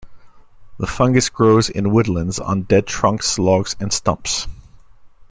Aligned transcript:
The 0.79 0.87
fungus 0.87 1.29
grows 1.29 1.69
in 1.69 1.91
woodlands 1.93 2.39
on 2.39 2.63
dead 2.63 2.87
trunks, 2.87 3.37
logs, 3.37 3.75
and 3.79 3.93
stumps. 3.93 4.47